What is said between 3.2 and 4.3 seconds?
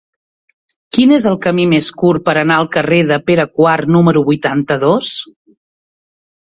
Pere IV número